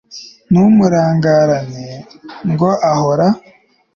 ntumurangarane 0.51 1.87
ngo 2.51 2.69
ahora 2.91 3.27